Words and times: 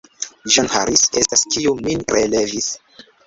John 0.55 0.69
Harris 0.75 1.03
estas, 1.21 1.43
kiu 1.55 1.75
min 1.89 2.01
relevis. 2.17 2.71